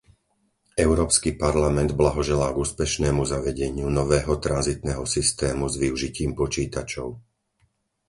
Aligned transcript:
Európsky 0.85 1.29
parlament 1.45 1.91
blahoželá 1.99 2.47
k 2.57 2.61
úspešnému 2.65 3.21
zavedeniu 3.33 3.85
nového 3.99 4.33
tranzitného 4.45 5.03
systému 5.15 5.65
s 5.69 5.75
využitím 5.83 6.31
počítačov. 6.41 7.07